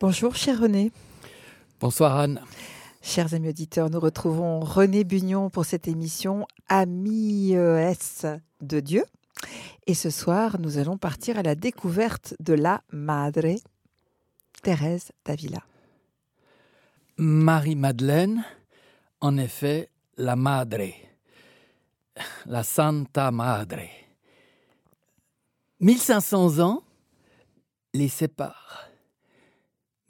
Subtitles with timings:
[0.00, 0.92] Bonjour, cher René.
[1.78, 2.40] Bonsoir, Anne.
[3.02, 9.04] Chers amis auditeurs, nous retrouvons René Bugnon pour cette émission Amis de Dieu.
[9.86, 13.56] Et ce soir, nous allons partir à la découverte de la Madre,
[14.62, 15.62] Thérèse d'Avila.
[17.18, 18.42] Marie-Madeleine,
[19.20, 20.94] en effet, la Madre,
[22.46, 23.82] la Santa Madre.
[25.80, 26.82] 1500 ans
[27.92, 28.89] les séparent.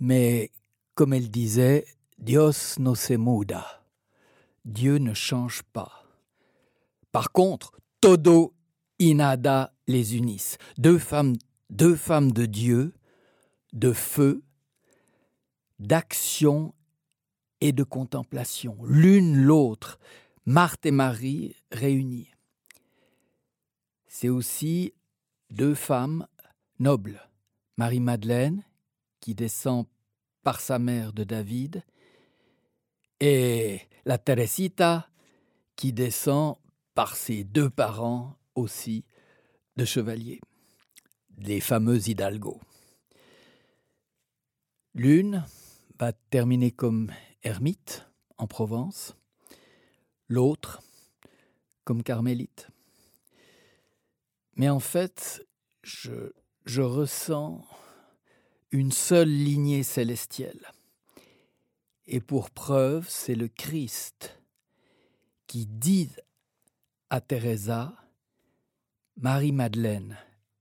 [0.00, 0.50] Mais,
[0.94, 1.86] comme elle disait,
[2.18, 3.84] Dios no se muda.
[4.64, 6.04] Dieu ne change pas.
[7.12, 8.54] Par contre, todo
[8.98, 10.58] y nada les unissent.
[10.78, 11.36] Deux femmes,
[11.70, 12.94] deux femmes de Dieu,
[13.72, 14.42] de feu,
[15.78, 16.74] d'action
[17.60, 19.98] et de contemplation, l'une l'autre,
[20.46, 22.30] Marthe et Marie réunies.
[24.06, 24.94] C'est aussi
[25.50, 26.26] deux femmes
[26.78, 27.28] nobles,
[27.76, 28.64] Marie-Madeleine,
[29.20, 29.86] qui descend
[30.42, 31.84] par sa mère de David,
[33.20, 35.08] et la Teresita,
[35.76, 36.56] qui descend
[36.94, 39.04] par ses deux parents aussi
[39.76, 40.40] de chevaliers,
[41.38, 42.60] les fameux hidalgo.
[44.94, 45.44] L'une
[45.98, 48.06] va terminer comme ermite
[48.38, 49.16] en Provence,
[50.28, 50.82] l'autre
[51.84, 52.68] comme carmélite.
[54.56, 55.46] Mais en fait,
[55.82, 56.32] je,
[56.64, 57.64] je ressens
[58.72, 60.70] une seule lignée célestielle.
[62.06, 64.40] Et pour preuve, c'est le Christ
[65.46, 66.10] qui dit
[67.08, 67.94] à Teresa
[69.16, 70.16] Marie-Madeleine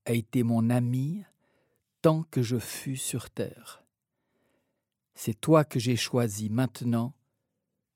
[0.05, 1.23] a été mon amie
[2.02, 3.83] tant que je fus sur terre.
[5.13, 7.13] C'est toi que j'ai choisi maintenant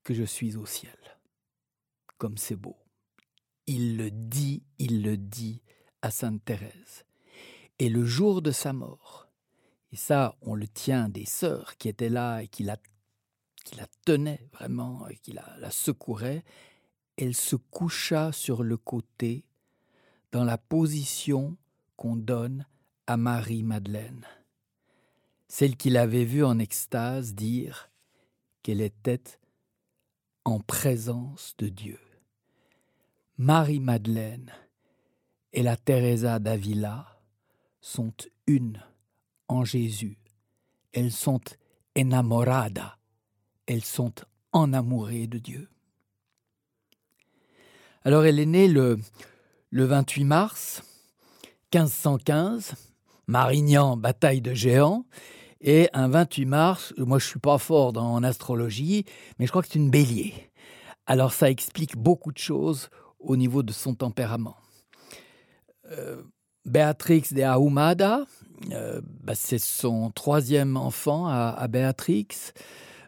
[0.04, 0.98] que je suis au ciel.
[2.18, 2.76] Comme c'est beau.
[3.66, 5.62] Il le dit, il le dit
[6.02, 7.04] à Sainte Thérèse.
[7.78, 9.23] Et le jour de sa mort,
[9.94, 12.78] et ça, on le tient des sœurs qui étaient là et qui la,
[13.64, 16.42] qui tenaient vraiment, et qui la, la secouraient,
[17.16, 19.44] elle se coucha sur le côté
[20.32, 21.56] dans la position
[21.94, 22.66] qu'on donne
[23.06, 24.26] à Marie-Madeleine,
[25.46, 27.88] celle qu'il avait vue en extase dire
[28.64, 29.38] qu'elle était
[30.44, 32.00] en présence de Dieu.
[33.38, 34.50] Marie-Madeleine
[35.52, 37.20] et la Teresa d'Avila
[37.80, 38.12] sont
[38.48, 38.82] une
[39.62, 40.18] Jésus.
[40.92, 41.40] Elles sont
[41.96, 42.96] enamoradas,
[43.66, 44.14] elles sont
[44.52, 45.68] enamourées de Dieu.
[48.04, 48.98] Alors elle est née le,
[49.70, 50.82] le 28 mars
[51.72, 52.74] 1515,
[53.26, 55.04] Marignan, bataille de géants,
[55.60, 59.04] et un 28 mars, moi je suis pas fort dans, en astrologie,
[59.38, 60.34] mais je crois que c'est une bélier.
[61.06, 64.56] Alors ça explique beaucoup de choses au niveau de son tempérament.
[65.90, 66.22] Euh,
[66.64, 68.24] Béatrix de Ahumada,
[68.72, 72.28] euh, bah, c'est son troisième enfant à, Béatrix.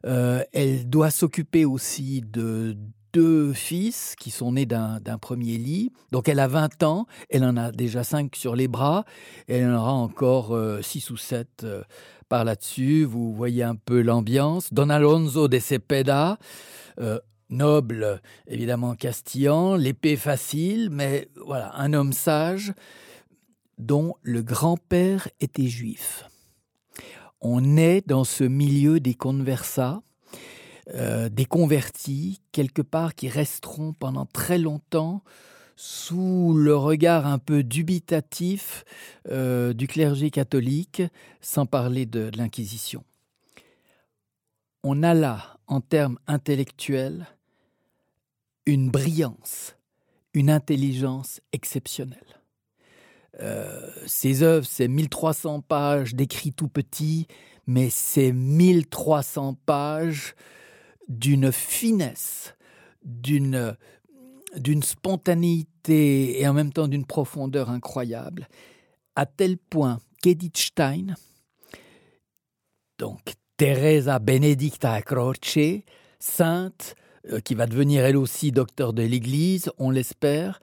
[0.05, 2.77] Euh, elle doit s'occuper aussi de
[3.13, 5.93] deux fils qui sont nés d'un premier lit.
[6.13, 9.05] Donc elle a 20 ans, elle en a déjà 5 sur les bras,
[9.49, 11.67] elle en aura encore 6 ou 7
[12.29, 13.05] par là-dessus.
[13.05, 14.73] Vous voyez un peu l'ambiance.
[14.73, 16.39] Don Alonso de Cepeda,
[17.01, 17.19] euh,
[17.51, 22.73] noble, évidemment castillan, l'épée facile, mais voilà, un homme sage
[23.79, 26.29] dont le grand-père était juif.
[27.41, 30.03] On est dans ce milieu des conversats,
[30.95, 35.23] euh, des convertis, quelque part qui resteront pendant très longtemps
[35.77, 38.85] sous le regard un peu dubitatif
[39.29, 41.03] euh, du clergé catholique,
[41.43, 43.05] sans parler de l'Inquisition.
[44.83, 47.27] On a là, en termes intellectuels,
[48.65, 49.77] une brillance,
[50.33, 52.36] une intelligence exceptionnelle.
[53.41, 57.27] Euh, ces œuvres, c'est 1300 pages d'écrits tout petits,
[57.67, 60.35] mais c'est 1300 pages
[61.09, 62.55] d'une finesse,
[63.05, 63.77] d'une
[64.57, 68.49] d'une spontanéité et en même temps d'une profondeur incroyable,
[69.15, 71.15] à tel point qu'Edith Stein,
[72.99, 73.21] donc
[73.57, 75.59] Teresa Benedicta Croce,
[76.19, 76.95] sainte,
[77.31, 80.61] euh, qui va devenir elle aussi docteur de l'Église, on l'espère,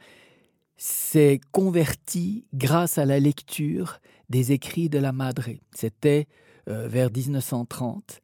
[0.83, 5.45] s'est convertie grâce à la lecture des écrits de la Madre.
[5.73, 6.27] C'était
[6.67, 8.19] euh, vers 1930.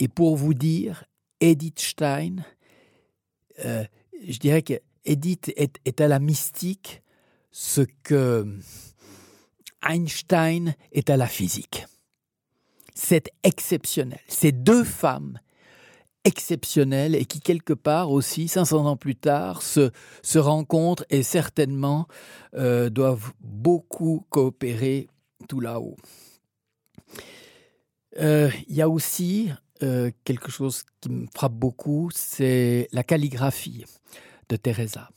[0.00, 1.04] Et pour vous dire,
[1.40, 2.38] Edith Stein,
[3.64, 3.84] euh,
[4.26, 7.00] je dirais que Edith est, est, à la mystique
[7.52, 8.58] ce que
[9.88, 11.86] Einstein est à la physique.
[12.92, 14.18] C'est exceptionnel.
[14.26, 15.38] Ces deux femmes
[16.24, 19.90] exceptionnelles et qui, quelque part aussi, 500 ans plus tard, se,
[20.22, 22.06] se rencontrent et certainement
[22.54, 25.08] euh, doivent beaucoup coopérer
[25.48, 25.96] tout là-haut.
[28.20, 29.50] Euh, il y a aussi
[29.82, 33.84] euh, quelque chose qui me frappe beaucoup, c'est la calligraphie
[34.48, 35.08] de Teresa.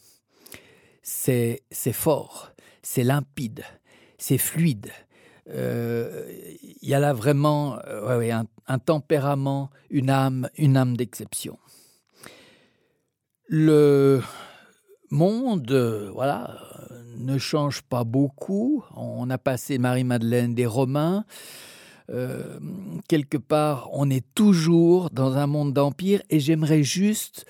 [1.03, 1.61] C'est
[1.93, 2.51] fort,
[2.83, 3.63] c'est limpide,
[4.17, 4.91] c'est fluide.
[5.51, 6.31] Euh,
[6.81, 11.57] il y a là vraiment un, un, tempérament, une âme, une âme d'exception.
[13.47, 14.21] Le
[15.09, 16.57] monde, voilà,
[17.17, 18.83] ne change pas beaucoup.
[18.95, 21.25] On a passé Marie-Madeleine des Romains.
[22.09, 22.59] Euh,
[23.07, 27.45] quelque part, on est toujours dans un monde d'empire et j'aimerais juste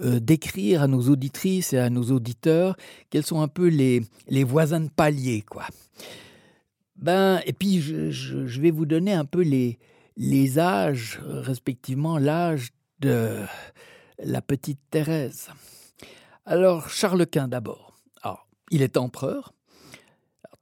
[0.00, 2.76] euh, décrire à nos auditrices et à nos auditeurs
[3.10, 5.64] quels sont un peu les, les voisins de palier, quoi.
[6.96, 9.78] Ben, et puis, je, vais vous donner un peu les,
[10.16, 12.70] les âges, respectivement l'âge
[13.00, 13.40] de
[14.18, 15.48] la petite Thérèse.
[16.46, 17.96] Alors, Charles Quint d'abord.
[18.22, 19.54] Alors, il est empereur.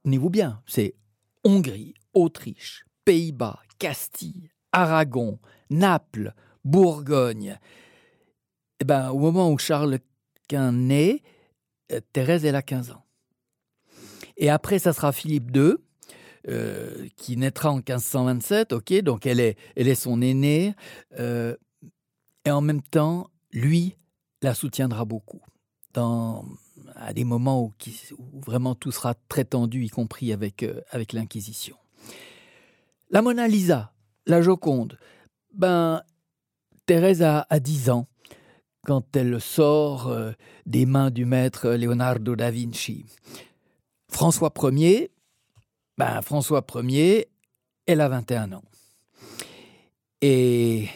[0.03, 0.95] Tenez-vous bien, c'est
[1.43, 5.39] Hongrie, Autriche, Pays-Bas, Castille, Aragon,
[5.69, 6.33] Naples,
[6.63, 7.59] Bourgogne.
[8.79, 9.99] Eh ben, au moment où Charles
[10.47, 11.21] Quint naît,
[11.91, 13.05] euh, Thérèse, elle a 15 ans.
[14.37, 15.75] Et après, ça sera Philippe II,
[16.49, 20.75] euh, qui naîtra en 1527, ok, donc elle est, elle est son aînée,
[21.19, 21.55] euh,
[22.45, 23.95] et en même temps, lui
[24.41, 25.41] la soutiendra beaucoup.
[25.93, 26.45] Dans,
[26.95, 27.73] à des moments où,
[28.45, 31.77] vraiment tout sera très tendu, y compris avec, avec l'Inquisition.
[33.09, 33.93] La Mona Lisa,
[34.25, 34.97] la Joconde,
[35.53, 36.01] ben,
[36.85, 38.07] Thérèse a, 10 ans
[38.85, 40.31] quand elle sort euh,
[40.65, 43.05] des mains du maître Leonardo da Vinci.
[44.09, 45.11] François Ier,
[45.97, 47.27] ben, François Ier,
[47.85, 48.63] elle a 21 ans.
[50.21, 50.87] Et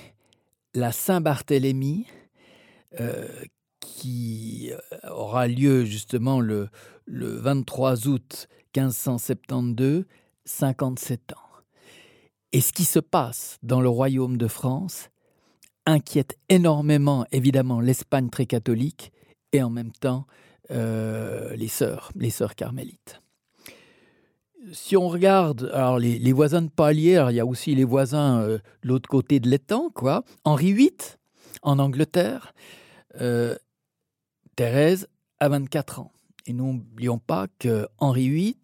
[0.74, 2.06] la Saint-Barthélemy,
[3.00, 3.28] euh,
[3.80, 6.70] qui euh, aura lieu justement le,
[7.06, 10.06] le 23 août 1572,
[10.46, 11.36] 57 ans.
[12.54, 15.10] Et ce qui se passe dans le royaume de France
[15.86, 19.12] inquiète énormément, évidemment, l'Espagne très catholique
[19.52, 20.26] et en même temps
[20.72, 23.22] euh, les sœurs, les sœurs carmélites.
[24.74, 26.70] Si on regarde alors les, voisins de
[27.16, 30.24] alors il y a aussi les voisins euh, de l'autre côté de l'étang, quoi.
[30.44, 30.92] Henri VIII,
[31.62, 32.54] en Angleterre,
[33.22, 33.56] euh,
[34.56, 35.08] Thérèse
[35.40, 36.12] a 24 ans.
[36.48, 38.56] Et n'oublions pas que Henri VIII,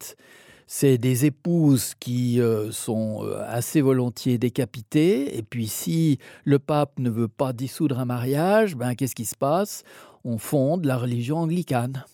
[0.66, 5.36] c'est des épouses qui euh, sont assez volontiers décapitées.
[5.38, 9.36] Et puis, si le pape ne veut pas dissoudre un mariage, ben, qu'est-ce qui se
[9.36, 9.84] passe?
[10.24, 12.04] On fonde la religion anglicane.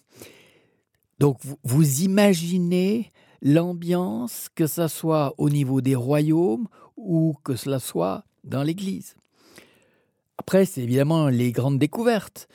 [1.21, 3.13] Donc, vous, imaginez
[3.43, 9.17] l'ambiance, que ce soit au niveau des royaumes ou que cela soit dans l'Église.
[10.39, 12.49] Après, c'est évidemment les grandes découvertes.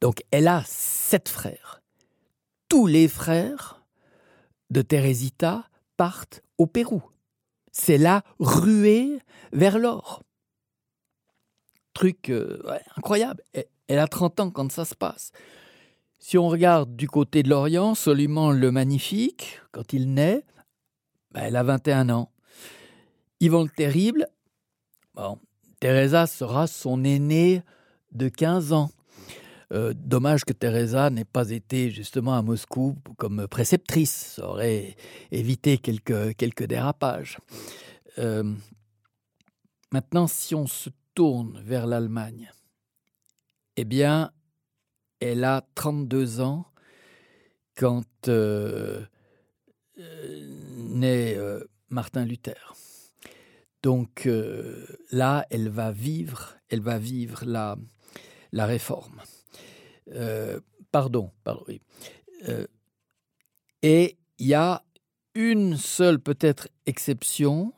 [0.00, 1.82] Donc, elle a sept frères.
[2.68, 3.84] Tous les frères
[4.70, 7.02] de Teresita partent au Pérou.
[7.72, 9.18] C'est la ruée
[9.52, 10.22] vers l'or.
[11.94, 12.62] Truc euh,
[12.96, 13.42] incroyable.
[13.88, 15.32] Elle a 30 ans quand ça se passe.
[16.28, 20.44] Si on regarde du côté de l'Orient, Soliman le Magnifique, quand il naît,
[21.30, 22.32] ben, elle a 21 ans.
[23.38, 24.26] Yvan le Terrible,
[25.78, 27.62] Teresa sera son aîné
[28.10, 28.90] de 15 ans.
[29.72, 34.32] Euh, dommage que Teresa n'ait pas été justement à Moscou comme préceptrice.
[34.34, 34.96] Ça aurait
[35.30, 37.38] évité quelques, quelques dérapages.
[38.18, 38.52] Euh,
[39.92, 42.50] maintenant, si on se tourne vers l'Allemagne,
[43.76, 44.32] eh bien,
[45.20, 46.66] elle a 32 ans
[47.76, 49.04] quand euh,
[50.76, 51.38] naît
[51.88, 52.74] Martin Luther.
[53.82, 54.28] Donc
[55.10, 57.76] là, elle va vivre, elle va vivre la,
[58.52, 59.22] la réforme.
[60.12, 60.60] Euh,
[60.92, 61.64] pardon, pardon
[62.48, 62.66] euh,
[63.82, 64.84] et il y a
[65.34, 67.72] une seule peut-être exception,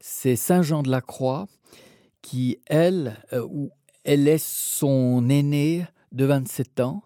[0.00, 1.46] c'est Saint Jean de la Croix,
[2.20, 3.68] qui, elle, euh,
[4.04, 7.02] elle est son aînée de 27 ans.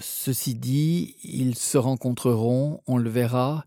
[0.00, 3.64] ceci dit, ils se rencontreront, on le verra,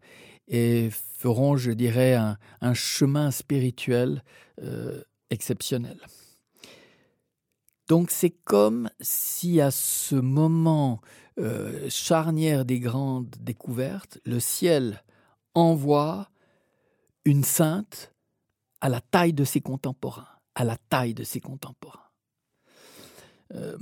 [0.47, 4.23] et feront, je dirais, un, chemin spirituel
[5.29, 5.99] exceptionnel.
[7.91, 11.01] Donc c'est comme si à ce moment
[11.39, 15.03] euh, charnière des grandes découvertes, le ciel
[15.55, 16.29] envoie
[17.25, 18.13] une sainte
[18.79, 22.10] à la taille de ses contemporains, à la taille de ses contemporains.
[23.53, 23.77] Euh,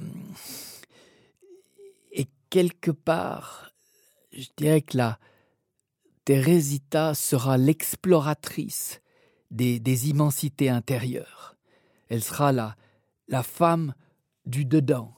[2.11, 3.71] et quelque part,
[4.31, 5.19] je dirais que la
[6.25, 9.01] Thérésita sera l'exploratrice
[9.51, 11.55] des, des immensités intérieures.
[12.07, 12.75] Elle sera la,
[13.27, 13.93] la femme
[14.45, 15.15] du dedans.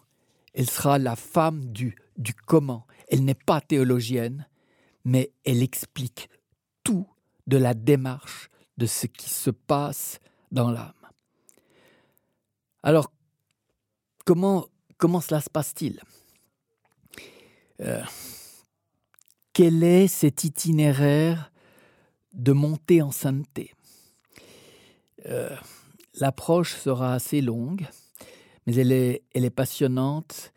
[0.54, 2.86] Elle sera la femme du, du comment.
[3.10, 4.48] Elle n'est pas théologienne,
[5.04, 6.30] mais elle explique
[6.84, 7.08] tout
[7.48, 10.20] de la démarche de ce qui se passe
[10.52, 10.94] dans l'âme.
[12.84, 13.12] Alors,
[14.26, 16.00] comment, comment cela se passe-t-il?
[17.82, 18.02] Euh,
[19.54, 21.52] Quel est cet itinéraire
[22.34, 23.74] de montée en sainteté?
[25.26, 25.56] Euh,
[26.16, 27.88] L'approche sera assez longue,
[28.68, 30.52] mais elle est, elle est passionnante,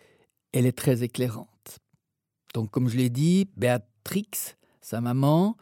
[0.53, 1.79] elle est très éclairante.
[2.55, 5.57] Donc, comme je l'ai dit, Béatrix, sa maman,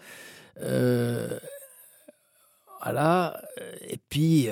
[0.61, 1.38] euh,
[2.82, 3.40] voilà,
[3.82, 4.49] et puis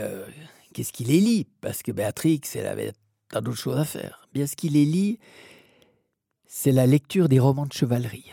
[0.75, 2.93] qu'est-ce qu'il élit Parce que Béatrix, elle avait
[3.31, 4.29] tant d'autres choses à faire.
[4.35, 5.19] Bien, ce qu'il élit,
[6.47, 8.33] c'est la lecture des romans de chevalerie.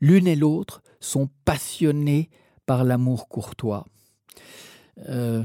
[0.00, 2.30] L'une et l'autre sont passionnées
[2.66, 3.86] par l'amour courtois.
[5.08, 5.42] Euh,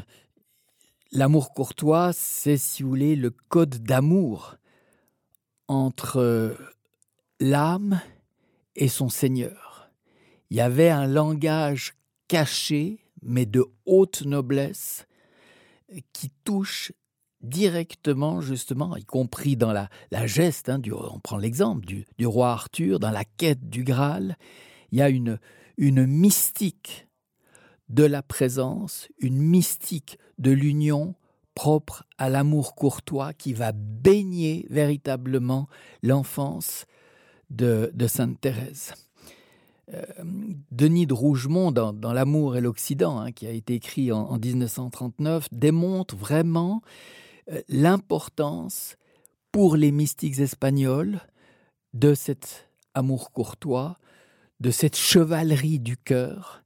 [1.12, 4.57] l'amour courtois, c'est, si vous voulez, le code d'amour
[5.67, 6.57] entre
[7.39, 8.01] l'âme
[8.75, 9.89] et son Seigneur.
[10.50, 11.93] Il y avait un langage
[12.27, 15.07] caché, mais de haute noblesse,
[16.12, 16.91] qui touche
[17.44, 19.90] directement, justement, y compris dans la,
[20.26, 24.38] geste, hein, on prend l'exemple du, du, roi Arthur, dans la quête du Graal,
[24.92, 25.40] il y a une,
[25.78, 27.08] mystique
[27.90, 31.16] de la présence, une mystique de l'union
[31.54, 35.68] propre à l'amour courtois qui va baigner véritablement
[36.02, 36.86] l'enfance
[37.50, 38.94] de, Sainte Thérèse.
[39.94, 40.06] Euh,
[40.72, 45.50] Denis de Rougemont, dans, L'amour et l'Occident, hein, qui a été écrit en, en 1939,
[45.52, 46.82] démontre vraiment
[47.68, 48.96] l'importance
[49.52, 51.22] pour les mystiques espagnols
[51.94, 54.00] de cet amour courtois,
[54.60, 56.64] de cette chevalerie du cœur.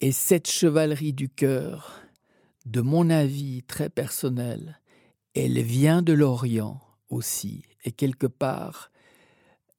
[0.00, 2.00] Et cette chevalerie du cœur,
[2.66, 4.80] de mon avis très personnel,
[5.34, 8.90] elle vient de l'Orient aussi, et quelque part,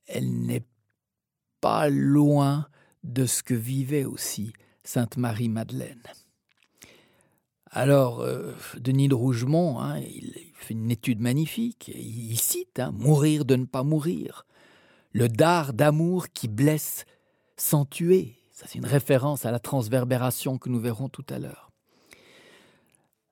[0.05, 0.65] elle n'est
[1.61, 2.67] pas loin
[3.03, 6.03] de ce que vivait aussi Sainte Marie-Madeleine.
[7.77, 11.91] Alors, euh, Denis de Rougemont, hein, il, fait une étude magnifique.
[11.93, 14.45] Il, cite hein, Mourir de ne pas mourir,
[15.11, 17.05] le dard d'amour qui blesse
[17.57, 18.37] sans tuer.
[18.53, 21.73] Ça, c'est une référence à la transverbération que nous verrons tout à l'heure.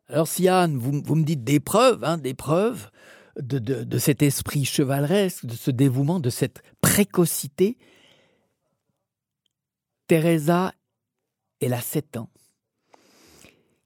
[0.09, 2.89] Alors, Siane, vous, vous me dites des preuves, hein, des preuves
[3.37, 7.77] de, cet esprit chevaleresque, de ce dévouement, de cette précocité
[10.07, 10.73] Teresa,
[11.61, 12.29] elle a 7 ans.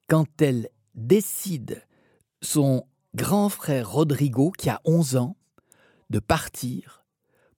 [0.07, 1.85] Quand elle décide
[2.41, 2.85] son
[3.15, 5.37] grand frère Rodrigo, qui a 11 ans,
[6.09, 7.05] de partir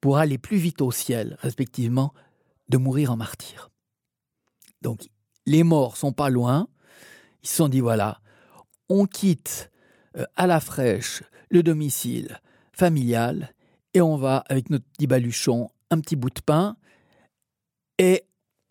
[0.01, 2.13] pour aller plus vite au ciel, respectivement,
[2.69, 3.69] de mourir en martyr.
[4.81, 5.09] Donc,
[5.45, 6.67] les morts sont pas loin.
[7.43, 8.21] Ils se sont dit voilà,
[8.87, 9.69] on quitte
[10.17, 12.39] euh, à la fraîche le domicile
[12.71, 13.53] familial
[13.93, 16.77] et on va avec notre petit baluchon, un petit bout de pain
[17.97, 18.23] et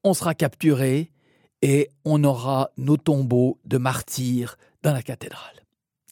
[0.04, 1.10] on sera capturé
[1.62, 5.64] et on aura nos tombeaux de martyrs dans la cathédrale.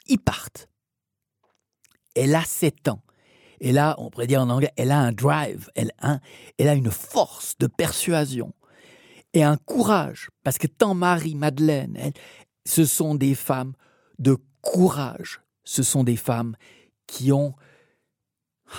[0.06, 0.68] Ils partent.
[2.14, 3.02] Elle a 7 ans.
[3.60, 6.20] Et là, on pourrait dire en anglais, elle a un drive, elle a,
[6.58, 8.52] elle a une force de persuasion
[9.32, 12.12] et un courage, parce que tant Marie, Madeleine,
[12.66, 13.72] ce sont des femmes
[14.18, 16.56] de courage, ce sont des femmes
[17.06, 17.54] qui ont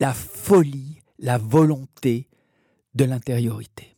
[0.00, 2.28] la folie la volonté
[2.94, 3.96] de l'intériorité.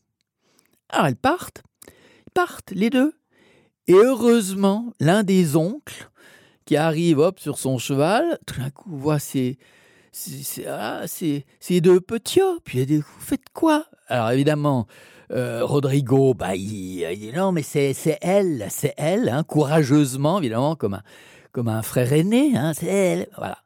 [0.88, 3.14] Alors elles partent, ils partent les deux.
[3.88, 6.10] Et heureusement, l'un des oncles
[6.64, 9.58] qui arrive hop sur son cheval, tout d'un coup voit ces,
[10.12, 11.04] ces, ah,
[11.80, 12.40] deux petits.
[12.64, 13.86] Puis il dit Vous faites quoi?
[14.08, 14.86] Alors évidemment,
[15.32, 20.76] euh, Rodrigo, bah, il, il, dit non, mais c'est elle, c'est elle, hein, courageusement, évidemment,
[20.76, 21.02] comme un,
[21.52, 23.28] comme un frère aîné, hein, c'est elle.
[23.36, 23.58] Voilà.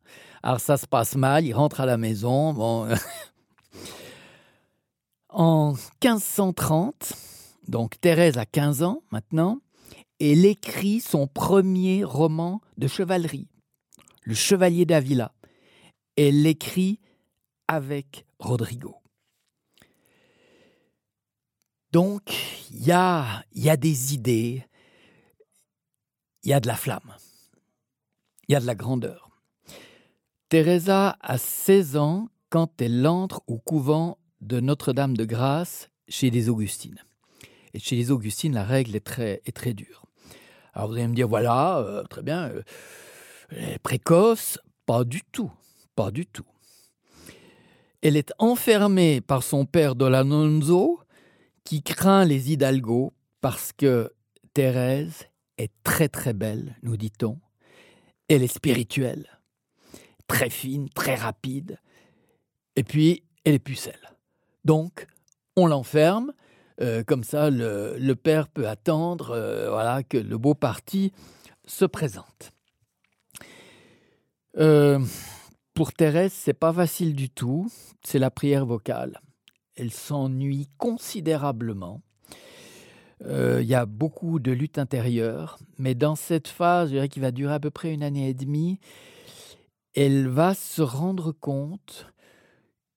[0.42, 2.52] Alors ça se passe mal, il rentre à la maison.
[2.52, 2.88] Bon,
[5.32, 7.12] En 1530,
[7.68, 9.60] donc Thérèse a 15 ans maintenant,
[10.18, 13.48] elle écrit son premier roman de chevalerie,
[14.22, 15.32] Le Chevalier d'Avila.
[16.16, 17.00] Elle l'écrit
[17.68, 18.96] avec Rodrigo.
[21.92, 22.34] Donc,
[22.70, 24.64] il y a, y a des idées,
[26.42, 27.16] il y a de la flamme,
[28.48, 29.30] il y a de la grandeur.
[30.48, 36.48] Teresa a 16 ans quand elle entre au couvent de Notre-Dame de Grâce chez les
[36.48, 37.02] Augustines.
[37.74, 40.04] Et chez les Augustines, la règle est très, est très dure.
[40.74, 42.50] Alors vous allez me dire, voilà, euh, très bien,
[43.52, 45.50] euh, précoce, pas du tout,
[45.94, 46.46] pas du tout.
[48.02, 51.00] Elle est enfermée par son père Dolanonzo,
[51.64, 54.12] qui craint les hidalgos parce que
[54.54, 55.26] Thérèse
[55.58, 57.38] est très très belle, nous dit-on.
[58.28, 59.40] Elle est spirituelle,
[60.26, 61.78] très fine, très rapide,
[62.76, 64.16] et puis elle est pucelle.
[64.64, 65.06] Donc,
[65.56, 66.32] on l'enferme.
[66.80, 71.12] Euh, comme ça, le, père peut attendre euh, voilà, que le beau parti
[71.66, 72.52] se présente.
[74.56, 74.98] Euh,
[75.74, 77.70] pour Thérèse, c'est pas facile du tout.
[78.02, 79.20] C'est la prière vocale.
[79.76, 82.00] Elle s'ennuie considérablement.
[83.28, 87.32] Il y a beaucoup de lutte intérieure, mais dans cette phase, je dirais qui va
[87.32, 88.80] durer à peu près une année et demie,
[89.94, 92.06] elle va se rendre compte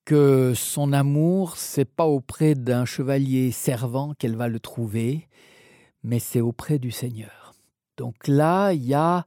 [0.06, 5.28] que son amour, c'est pas auprès d'un chevalier servant qu'elle va le trouver,
[6.04, 7.54] mais c'est auprès du Seigneur.
[7.98, 9.26] Donc là, il y a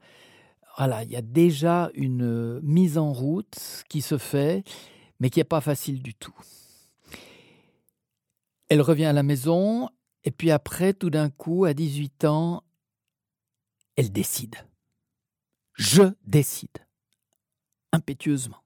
[0.76, 4.62] voilà, il y a déjà une mise en route qui se fait,
[5.21, 6.35] mais qui n'est pas facile du tout.
[8.68, 9.88] Elle revient à la maison,
[10.25, 12.62] et puis après, tout d'un coup, à 18 ans,
[13.97, 14.56] elle décide.
[15.73, 16.78] Je décide.
[17.92, 18.65] Impétueusement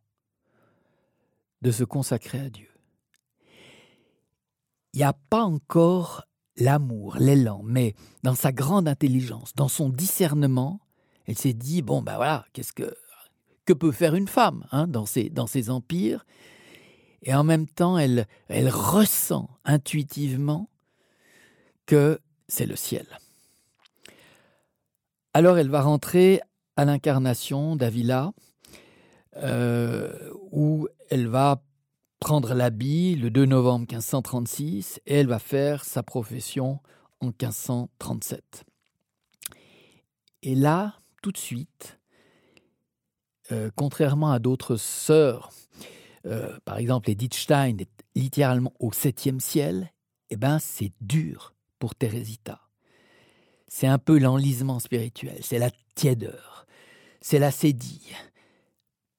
[1.62, 2.68] de se consacrer à Dieu.
[4.92, 6.24] Il n'y a pas encore
[6.56, 10.80] l'amour, l'élan, mais dans sa grande intelligence, dans son discernement,
[11.26, 12.94] elle s'est dit bon ben voilà, qu'est-ce que
[13.64, 16.26] que peut faire une femme hein, dans ces dans empires?
[17.22, 20.68] Et en même temps, elle elle ressent intuitivement
[21.86, 23.06] que c'est le ciel.
[25.34, 26.40] Alors elle va rentrer
[26.76, 28.32] à l'incarnation d'Avila,
[29.36, 31.62] euh, où elle va
[32.18, 36.80] prendre l'habit le 2 novembre 1536 et elle va faire sa profession
[37.20, 38.64] en 1537.
[40.42, 41.98] Et là, tout de suite,
[43.52, 45.50] euh, contrairement à d'autres sœurs,
[46.26, 49.92] euh, par exemple Edith Stein est littéralement au septième ciel,
[50.30, 52.60] eh ben c'est dur pour Thérésita.
[53.68, 56.66] C'est un peu l'enlisement spirituel, c'est la tiédeur,
[57.20, 58.16] c'est la sédille.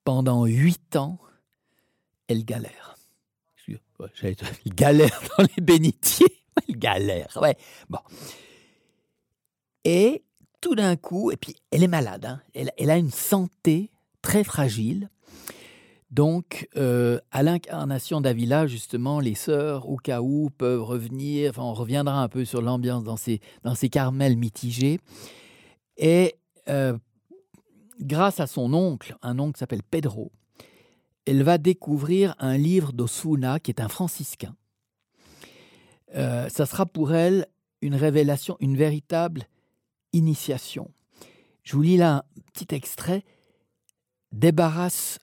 [0.04, 1.20] Pendant huit ans,
[2.28, 2.96] elle galère.
[4.66, 6.44] Il galère dans les bénitiers.
[6.68, 7.56] Elle galère, ouais.
[7.90, 8.00] Bon.
[9.84, 10.24] Et
[10.60, 12.42] tout d'un coup, et puis elle est malade, hein.
[12.54, 15.10] elle, a une santé très fragile.
[16.12, 21.52] Donc, euh, à l'incarnation d'Avila, justement, les sœurs, au cas où, peuvent revenir.
[21.52, 25.00] Enfin, on reviendra un peu sur l'ambiance dans ces, dans ces carmels mitigés.
[25.96, 26.36] Et
[26.68, 26.98] euh,
[28.02, 30.32] grâce à son oncle, un oncle qui s'appelle Pedro,
[31.26, 34.56] elle va découvrir un livre d'Osuna qui est un franciscain.
[36.16, 37.48] Euh, ça sera pour elle
[37.82, 39.48] une révélation, une véritable
[40.14, 40.92] initiation.
[41.64, 43.24] Je vous lis là un petit extrait.
[44.32, 45.20] Débarrasse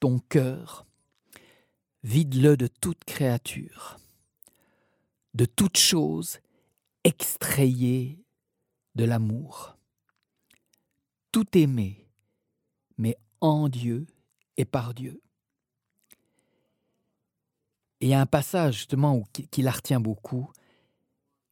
[0.00, 0.86] ton cœur,
[2.02, 3.98] vide-le de toute créature,
[5.34, 6.38] de toute chose
[7.04, 8.24] extrayée
[8.94, 9.76] de l'amour.
[11.32, 12.06] Tout aimer,
[13.02, 14.06] mais en Dieu
[14.56, 15.20] et par Dieu.
[18.00, 20.48] Et un passage justement où, qui, la retient beaucoup.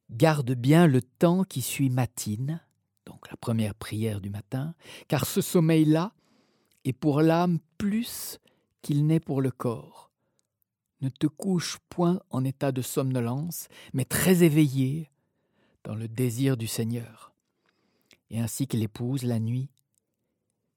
[0.09, 2.61] Garde bien le temps qui suit matine,
[3.05, 4.75] donc la première prière du matin,
[5.09, 6.13] car ce sommeil-là
[6.85, 8.39] est pour l'âme plus
[8.81, 10.09] qu'il n'est pour le corps.
[11.01, 15.11] Ne te couche point en état de somnolence, mais très éveillé
[15.83, 17.33] dans le désir du Seigneur.
[18.29, 19.69] Et ainsi que l'épouse la nuit,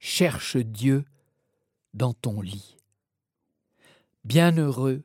[0.05, 1.07] cherche Dieu
[1.95, 2.77] dans ton lit.
[4.25, 5.03] Bienheureux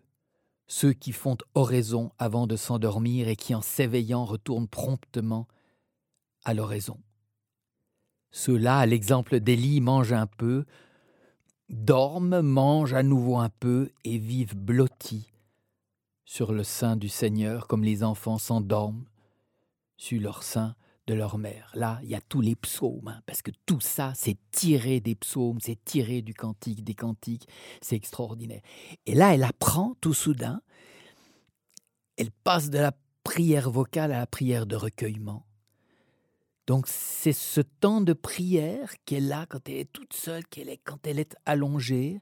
[0.67, 5.47] ceux qui font oraison avant de s'endormir et qui en s'éveillant retournent promptement
[6.43, 6.99] à l'oraison.
[8.31, 10.65] Ceux-là, à l'exemple d'Élie, mangent un peu,
[11.69, 15.31] dorment, mangent à nouveau un peu et vivent blottis
[16.25, 19.05] sur le sein du Seigneur comme les enfants s'endorment
[19.95, 20.75] sur leur sein
[21.09, 21.71] de leur mère.
[21.73, 25.15] Là, il y a tous les psaumes, hein, parce que tout ça, c'est tiré des
[25.15, 27.47] psaumes, c'est tiré du cantique, des cantiques,
[27.81, 28.61] c'est extraordinaire.
[29.07, 30.61] Et là, elle apprend tout soudain,
[32.15, 32.93] elle passe de la
[33.23, 35.47] prière vocale à la prière de recueillement.
[36.67, 40.77] Donc c'est ce temps de prière qu'elle a quand elle est toute seule, qu'elle est
[40.77, 42.21] quand elle est allongée,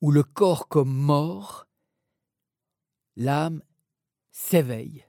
[0.00, 1.66] où le corps comme mort,
[3.16, 3.62] l'âme
[4.30, 5.04] s'éveille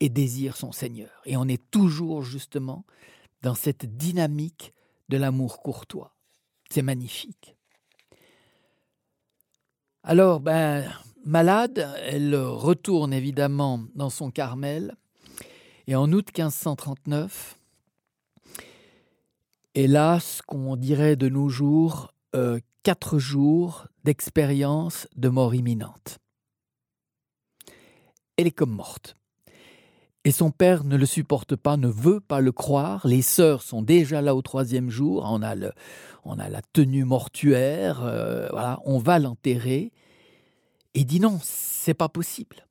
[0.00, 1.10] et désire son Seigneur.
[1.26, 2.84] Et on est toujours justement
[3.42, 4.72] dans cette dynamique
[5.08, 6.14] de l'amour courtois.
[6.70, 7.56] C'est magnifique.
[10.02, 10.90] Alors, ben,
[11.24, 14.96] malade, elle retourne évidemment dans son Carmel.
[15.86, 17.58] Et en août 1539,
[19.74, 26.18] hélas, qu'on dirait de nos jours, euh, quatre jours d'expérience de mort imminente.
[28.36, 29.16] Elle est comme morte.
[30.24, 33.06] Et son père ne le supporte pas, ne veut pas le croire.
[33.06, 35.24] Les sœurs sont déjà là au troisième jour.
[35.26, 35.72] On a, le,
[36.24, 38.02] on a la tenue mortuaire.
[38.04, 38.48] Euh,
[38.84, 39.92] on va l'enterrer.
[40.92, 42.66] Et dit non, c'est pas possible.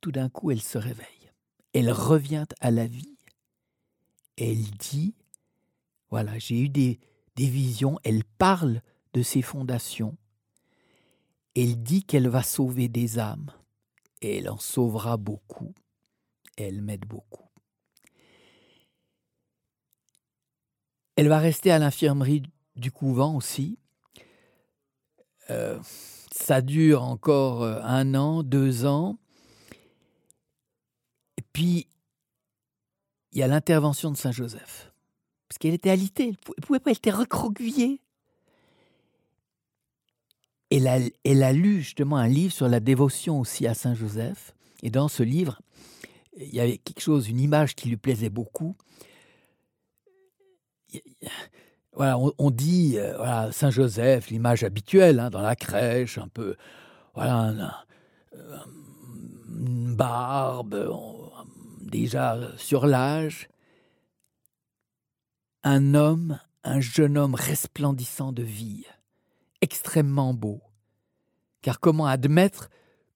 [0.00, 1.06] tout d'un coup, elle se réveille.
[1.74, 3.18] Elle revient à la vie.
[4.38, 5.14] Elle dit,
[6.10, 7.00] voilà, j'ai eu des,
[7.36, 10.16] des visions, elle parle de ses fondations.
[11.54, 13.50] Elle dit qu'elle va sauver des âmes,
[14.20, 15.74] et elle en sauvera beaucoup.
[16.56, 17.44] Elle m'aide beaucoup.
[21.16, 22.42] Elle va rester à l'infirmerie
[22.76, 23.78] du couvent aussi.
[25.50, 25.78] Euh,
[26.30, 29.18] ça dure encore euh, un an, deux ans.
[31.38, 31.86] Et puis,
[33.32, 34.92] il y a l'intervention de Saint-Joseph.
[35.48, 38.00] Parce qu'elle était alitée, elle pouvait pas, elle était recroquevillée.
[40.70, 44.54] Elle a, lu justement un livre sur la dévotion aussi à Saint-Joseph.
[44.82, 45.60] Et dans ce livre,
[46.36, 48.76] il y avait quelque chose, une image qui lui plaisait beaucoup
[51.92, 56.56] voilà, on, dit euh, Saint Joseph, l'image habituelle hein, dans la crèche, un peu,
[57.14, 57.84] voilà,
[59.48, 60.94] une barbe,
[61.80, 63.48] déjà sur l'âge,
[65.64, 68.84] un homme, un jeune homme resplendissant de vie,
[69.62, 70.60] extrêmement beau.
[71.62, 72.68] Car comment admettre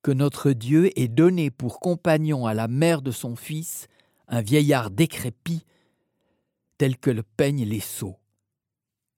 [0.03, 3.89] que notre Dieu ait donné pour compagnon à la mère de son fils
[4.29, 5.67] un vieillard décrépit
[6.79, 8.19] tel que le peignent les sots.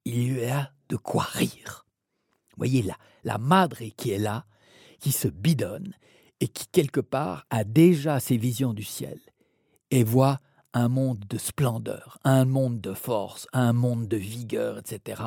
[0.05, 1.87] Il y a de quoi rire.
[2.57, 4.47] Voyez là, la madre qui est là,
[4.99, 5.95] qui se bidonne
[6.41, 9.21] et qui quelque part a déjà ses visions du ciel
[9.91, 10.41] et voit
[10.75, 15.23] un monde de splendeur, un monde de force, un monde de vigueur, etc.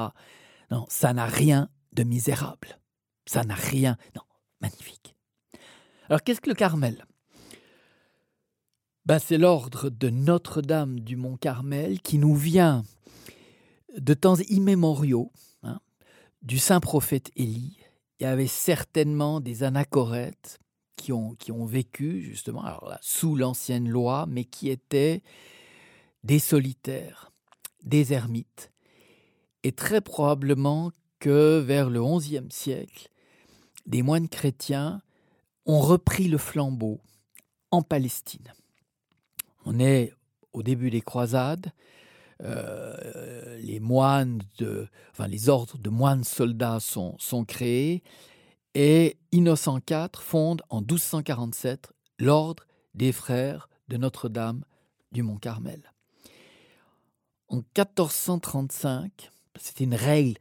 [0.72, 2.80] Non, ça n'a rien de misérable.
[3.26, 3.98] Ça n'a rien.
[4.16, 4.24] Non,
[4.60, 5.15] magnifique.
[6.08, 7.06] Alors qu'est-ce que le Carmel?
[9.06, 12.84] Ben, c'est l'ordre de Notre-Dame du Mont Carmel qui nous vient
[13.98, 15.32] de temps immémoriaux
[15.64, 15.80] hein,
[16.44, 17.80] du saint prophète Élie.
[18.20, 20.60] Il y avait certainement des anachorètes
[20.96, 22.64] qui ont, qui ont vécu justement
[23.02, 25.24] sous l'ancienne loi, mais qui étaient
[26.24, 27.32] des solitaires,
[27.84, 28.72] des ermites.
[29.64, 33.10] Et très probablement que vers le XIe siècle,
[33.86, 35.02] des moines chrétiens
[35.66, 37.02] ont repris le flambeau
[37.72, 38.54] en Palestine.
[39.66, 40.14] On est
[40.54, 41.72] au début des croisades.
[42.44, 43.80] Euh, les
[45.50, 48.04] ordres de moines soldats sont, créés
[48.74, 54.64] et Innocent IV fonde en 1247 l'ordre des frères de Notre-Dame
[55.12, 55.94] du Mont Carmel.
[57.48, 60.38] En 1435, c'était une règle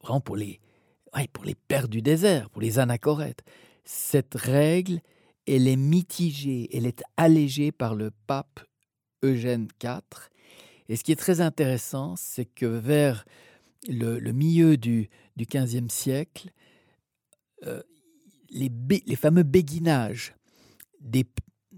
[0.00, 0.60] vraiment pour les,
[1.32, 3.42] pour les pères du désert, pour les anachorètes.
[3.84, 5.00] Cette règle
[5.46, 8.60] elle est mitigée, elle est allégée par le pape
[9.22, 10.30] Eugène IV.
[10.88, 13.24] Et ce qui est très intéressant, c'est que vers
[13.88, 16.50] le, milieu du, XVe siècle,
[17.64, 17.82] euh,
[18.50, 18.70] les,
[19.06, 20.34] les, fameux béguinages
[21.00, 21.24] des,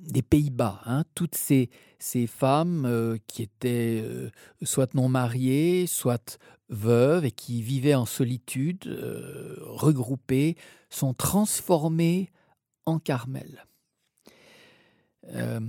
[0.07, 1.71] des Pays-Bas, hein, toutes ces,
[2.27, 4.31] femmes euh, qui étaient euh,
[4.63, 6.39] soit non mariées, soit
[6.69, 8.87] veuves et qui vivaient en solitude,
[9.61, 10.57] regroupées,
[10.91, 12.31] sont transformées
[12.87, 13.67] en Carmel.
[15.29, 15.61] Euh,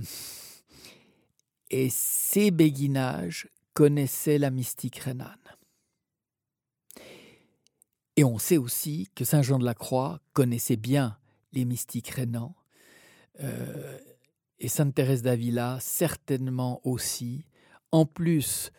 [1.70, 5.36] et ces béguinages connaissaient la mystique rhénane.
[8.16, 11.18] Et on sait aussi que Saint Jean de la Croix connaissait bien
[11.52, 12.56] les mystiques rhénans.
[13.40, 13.98] Euh,
[14.60, 17.44] et Sainte Thérèse d'Avila certainement aussi,
[17.92, 18.72] en plus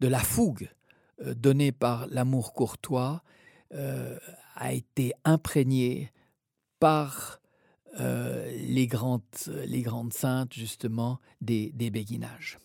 [0.00, 0.70] de la fougue
[1.20, 3.22] euh, donnée par l'amour courtois,
[4.56, 6.10] a été imprégnée
[6.80, 7.40] par
[7.98, 9.22] euh, les, grandes,
[9.66, 12.58] les grandes saintes, justement, des, des béguinages.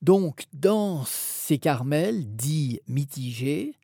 [0.00, 3.74] Donc, dans ces carmels dits mitigés,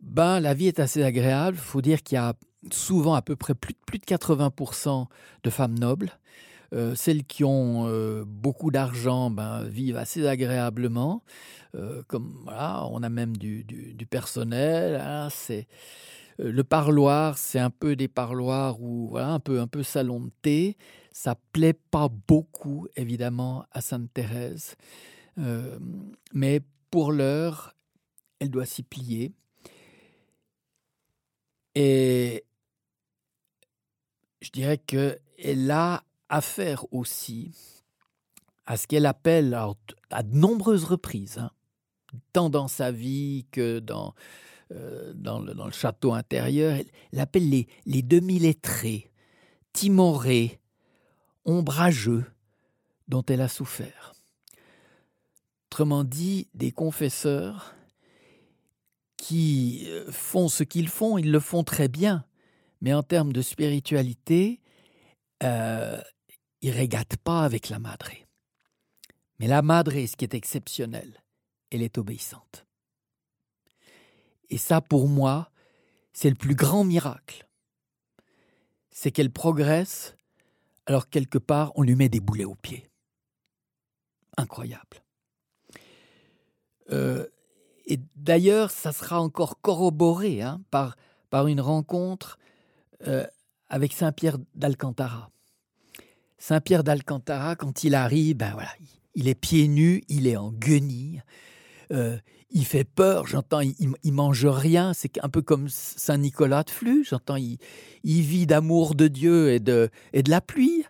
[0.00, 1.56] ben, la vie est assez agréable.
[1.56, 2.34] Il faut dire qu'il y a
[2.70, 5.06] souvent à peu près plus de 80%
[5.42, 6.12] de femmes nobles.
[6.74, 11.22] Euh, celles qui ont euh, beaucoup d'argent ben, vivent assez agréablement.
[12.08, 13.64] comme voilà, on a même du,
[14.10, 15.00] personnel.
[15.00, 15.66] Hein, c'est
[16.40, 20.20] euh, le parloir, c'est un peu des parloirs où voilà, un peu un peu salon
[20.20, 20.76] de thé.
[21.12, 24.76] Ça plaît pas beaucoup évidemment à Sainte Thérèse,
[25.38, 25.78] euh,
[26.32, 27.74] mais pour l'heure,
[28.40, 29.32] elle doit s'y plier.
[31.74, 32.44] Et
[34.40, 37.52] je dirais qu'elle a affaire aussi
[38.66, 39.58] à ce qu'elle appelle
[40.10, 41.50] à de nombreuses reprises, hein,
[42.32, 44.14] tant dans sa vie que dans
[44.72, 46.78] euh, dans, le, château intérieur.
[47.12, 49.10] Elle, appelle les, les demi-lettrés,
[49.72, 50.60] timorés,
[51.46, 52.26] ombrageux,
[53.08, 54.12] dont elle a souffert.
[55.68, 57.74] Autrement dit, des confesseurs
[59.16, 62.26] qui euh, font ce qu'ils font, ils le font très bien,
[62.82, 64.60] mais en termes de spiritualité,
[65.42, 65.98] euh,
[66.60, 68.10] il régate pas avec la madre.
[69.38, 71.22] Mais la madre, ce qui est exceptionnel,
[71.70, 72.66] elle est obéissante.
[74.50, 75.50] Et ça, pour moi,
[76.12, 77.46] c'est le plus grand miracle.
[78.90, 80.16] C'est qu'elle progresse
[80.88, 82.90] alors quelque part on lui met des boulets aux pieds.
[84.36, 85.02] Incroyable.
[86.90, 87.26] Euh,
[87.84, 90.96] et d'ailleurs, ça sera encore corroboré hein, par,
[91.46, 92.38] une rencontre
[93.06, 93.26] euh,
[93.68, 95.30] avec Saint-Pierre d'Alcantara.
[96.38, 98.70] Saint-Pierre d'Alcantara, quand il arrive, ben voilà,
[99.14, 101.22] il est pieds nus, il est en guenille,
[101.92, 102.16] euh,
[102.50, 106.70] il fait peur, j'entends, il, il, mange rien, c'est un peu comme Saint Nicolas de
[106.70, 107.58] Flux, j'entends, il,
[108.04, 110.84] il, vit d'amour de Dieu et de, et de la pluie.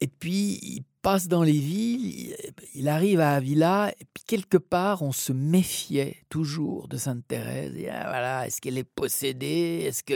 [0.00, 2.34] Et puis, il passe dans les villes,
[2.74, 7.76] il arrive à Avila, et puis quelque part, on se méfiait toujours de Sainte Thérèse.
[7.76, 10.14] Et ah, voilà, est-ce qu'elle est possédée Est-ce que.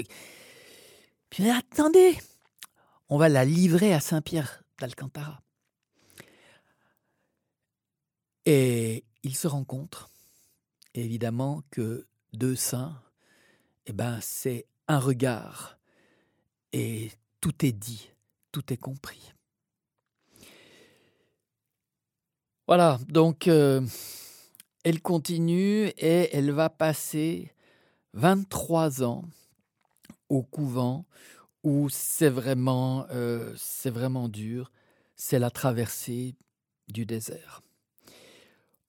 [1.31, 2.17] Puis attendez,
[3.11, 5.43] on va la livrer à Saint-Pierre d'Alcantara.
[8.47, 10.09] Et ils se rencontrent.
[10.95, 13.01] évidemment que deux saints,
[13.87, 15.79] eh ben, c'est un regard.
[16.73, 18.11] Et tout est dit,
[18.53, 19.33] tout est compris.
[22.67, 23.85] Voilà, donc euh,
[24.85, 27.53] elle continue et elle va passer
[28.15, 29.25] 23 ans
[30.29, 31.05] au couvent
[31.63, 34.73] où c'est vraiment, euh, c'est vraiment dur,
[35.17, 36.35] c'est la traversée
[36.89, 37.63] du désert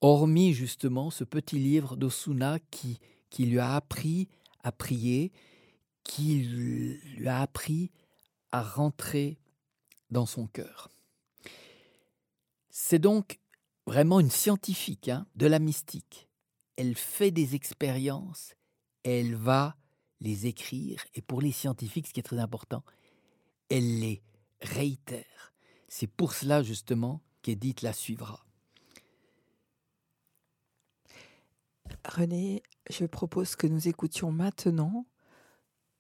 [0.01, 4.27] hormis justement ce petit livre d'Osuna qui, qui lui a appris
[4.63, 5.31] à prier,
[6.03, 7.91] qui lui a appris
[8.51, 9.37] à rentrer
[10.09, 10.89] dans son cœur.
[12.69, 13.39] C'est donc
[13.85, 16.27] vraiment une scientifique hein, de la mystique.
[16.75, 18.55] Elle fait des expériences,
[19.03, 19.75] elle va
[20.21, 22.83] les écrire, et pour les scientifiques, ce qui est très important,
[23.69, 24.21] elle les
[24.61, 25.53] réitère.
[25.87, 28.45] C'est pour cela justement qu'Edith la suivra.
[32.05, 35.05] René, je propose que nous écoutions maintenant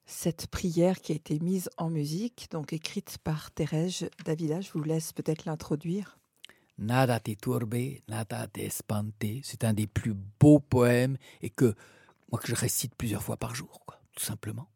[0.05, 4.61] cette prière qui a été mise en musique, donc écrite par Thérèse Davila.
[4.61, 6.17] Je vous laisse peut-être l'introduire.
[6.77, 7.75] Nada te turbe,
[8.07, 9.23] nada te espante.
[9.43, 11.75] C'est un des plus beaux poèmes et que
[12.31, 14.67] moi que je récite plusieurs fois par jour, tout simplement.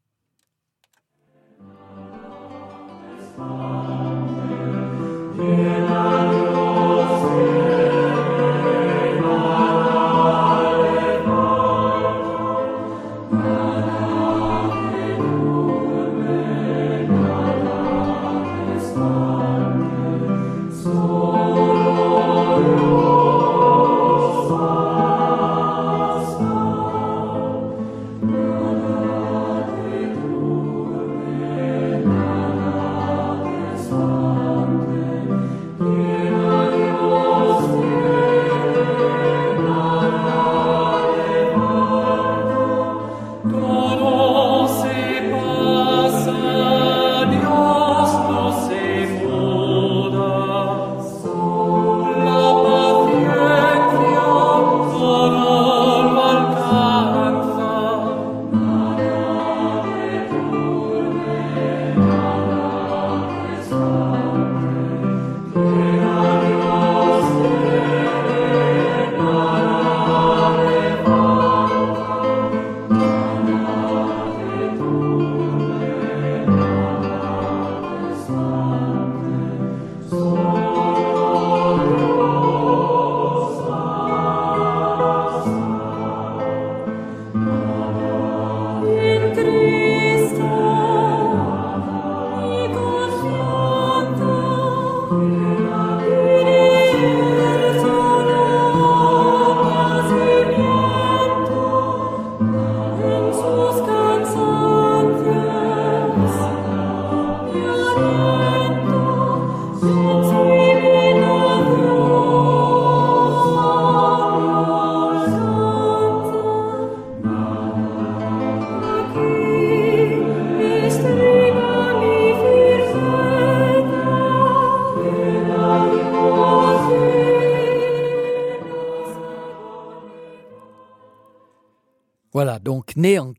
[132.96, 133.34] Donc né en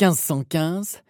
[0.00, 1.02] 1515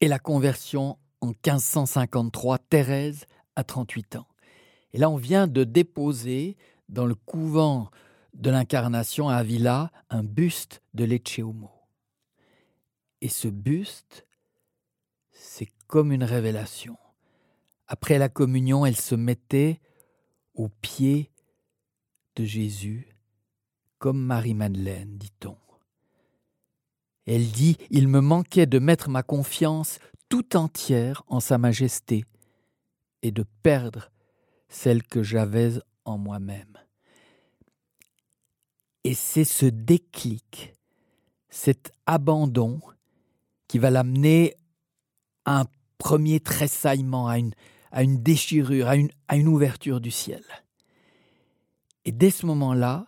[0.00, 4.26] et la conversion en 1553, Thérèse à 38 ans.
[4.92, 6.56] Et là, on vient de déposer
[6.88, 7.90] dans le couvent
[8.34, 11.40] de l'Incarnation à Avila un buste de Lecce
[13.20, 14.26] Et ce buste,
[15.30, 16.96] c'est comme une révélation.
[17.86, 19.80] Après la communion, elle se mettait
[20.54, 21.30] aux pieds
[22.36, 23.16] de Jésus,
[23.98, 25.56] comme Marie-Madeleine, dit-on.
[27.26, 32.24] Elle dit Il me manquait de mettre ma confiance tout entière en Sa Majesté
[33.22, 34.10] et de perdre
[34.68, 35.72] celle que j'avais
[36.04, 36.78] en moi-même.
[39.04, 40.74] Et c'est ce déclic,
[41.50, 42.80] cet abandon
[43.68, 44.54] qui va l'amener
[45.44, 45.66] à un
[45.98, 50.42] premier tressaillement, à une, déchirure, à une ouverture du ciel.
[52.04, 53.06] Et dès ce moment-là,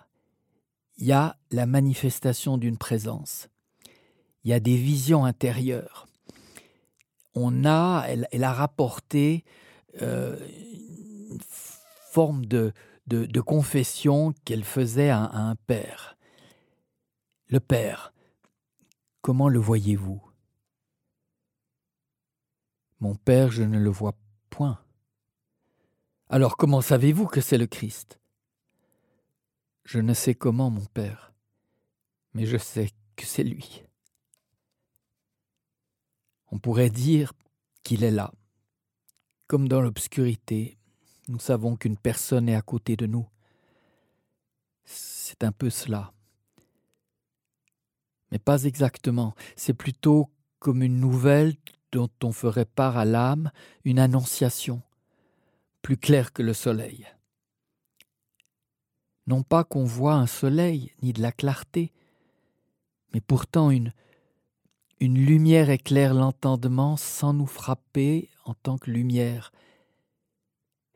[0.98, 3.48] il y a la manifestation d'une présence.
[4.44, 6.06] Il y a des visions intérieures.
[7.34, 9.44] On a, elle, a rapporté
[10.02, 10.38] euh,
[11.30, 11.40] une
[12.10, 12.72] forme de,
[13.06, 16.16] de, confession qu'elle faisait à, un père.
[17.48, 18.12] Le père,
[19.20, 20.22] comment le voyez-vous?
[23.00, 24.14] Mon père, je ne le vois
[24.50, 24.78] point.
[26.28, 28.20] Alors comment savez-vous que c'est le Christ?
[29.84, 31.32] Je ne sais comment, mon père,
[32.32, 33.84] mais je sais que c'est lui.
[36.50, 37.32] On pourrait dire
[37.82, 38.32] qu'il est là,
[39.46, 40.78] comme dans l'obscurité,
[41.28, 43.26] nous savons qu'une personne est à côté de nous.
[44.84, 46.12] C'est un peu cela.
[48.30, 49.34] Mais pas exactement.
[49.56, 50.28] C'est plutôt
[50.58, 51.54] comme une nouvelle
[51.92, 53.50] dont on ferait part à l'âme,
[53.84, 54.82] une annonciation,
[55.82, 57.06] plus claire que le soleil.
[59.26, 61.92] Non pas qu'on voit un soleil, ni de la clarté,
[63.12, 63.92] mais pourtant une,
[65.04, 69.52] une lumière éclaire l'entendement sans nous frapper en tant que lumière,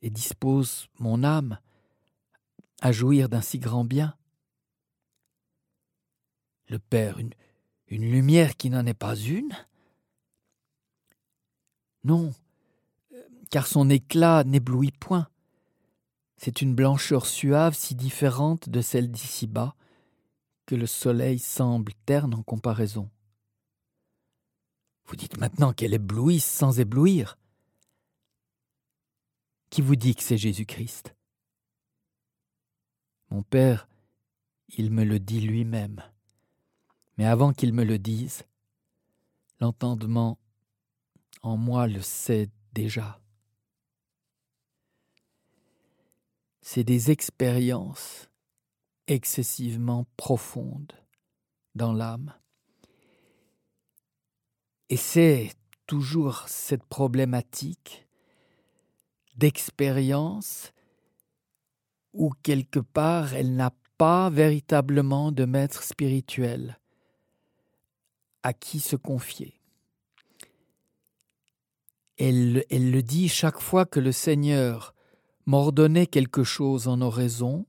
[0.00, 1.58] et dispose mon âme
[2.80, 4.16] à jouir d'un si grand bien
[6.68, 7.34] Le Père, une,
[7.90, 9.52] lumière qui n'en est pas une?
[12.04, 12.32] Non,
[13.50, 15.28] car son éclat n'éblouit point.
[16.38, 19.74] C'est une blancheur suave si différente de celle d'ici-bas
[20.64, 23.10] que le soleil semble terne en comparaison.
[25.08, 27.38] Vous dites maintenant qu'elle éblouisse sans éblouir.
[29.70, 31.14] Qui vous dit que c'est Jésus-Christ?
[33.30, 33.88] Mon Père,
[34.68, 36.02] il me le dit lui-même.
[37.16, 38.44] Mais avant qu'il me le dise,
[39.60, 40.38] l'entendement
[41.42, 43.18] en moi le sait déjà.
[46.60, 48.28] C'est des expériences
[49.06, 50.92] excessivement profondes
[51.74, 52.34] dans l'âme.
[54.90, 55.52] Et c'est
[55.86, 58.06] toujours cette problématique
[59.36, 60.72] d'expérience
[62.12, 66.78] où quelque part elle n'a pas véritablement de maître spirituel
[68.42, 69.60] à qui se confier.
[72.16, 74.94] Elle, elle le dit chaque fois que le Seigneur
[75.46, 77.66] m'ordonnait quelque chose en oraison,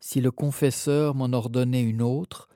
[0.00, 2.48] si le confesseur m'en ordonnait une autre,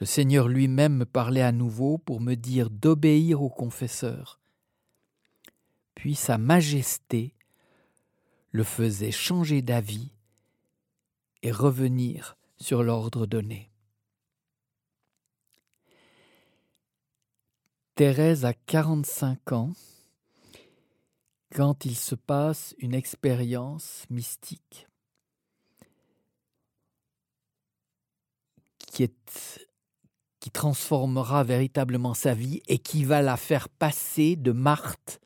[0.00, 4.40] le Seigneur lui-même me parlait à nouveau pour me dire d'obéir au confesseur.
[5.94, 7.34] Puis Sa Majesté
[8.50, 10.10] le faisait changer d'avis
[11.42, 13.70] et revenir sur l'ordre donné.
[17.94, 19.72] Thérèse a 45 ans
[21.54, 24.88] quand il se passe une expérience mystique
[28.78, 29.69] qui, est,
[30.40, 35.20] qui transformera véritablement sa vie et qui va la faire passer de Marthe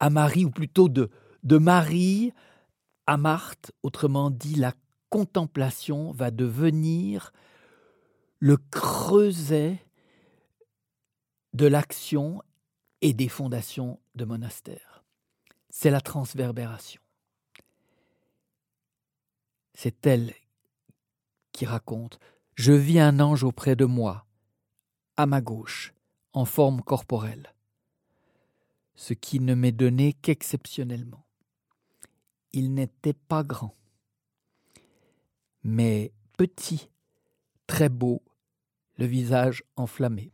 [0.00, 1.10] à Marie, ou plutôt de,
[1.44, 2.32] Marie
[3.06, 4.74] à Marthe, autrement dit, la
[5.08, 7.32] contemplation va devenir
[8.38, 9.82] le creuset
[11.54, 12.42] de l'action
[13.00, 15.04] et des fondations de monastères.
[15.70, 17.00] C'est la transverbération.
[19.72, 20.34] C'est elle
[21.52, 22.18] qui raconte
[22.54, 24.26] Je vis un ange auprès de moi,
[25.16, 25.92] à ma gauche,
[26.32, 27.54] en forme corporelle
[28.94, 31.24] ce qui ne m'est donné qu'exceptionnellement.
[32.52, 33.74] Il n'était pas grand,
[35.64, 36.88] mais petit,
[37.66, 38.22] très beau,
[38.96, 40.32] le visage enflammé.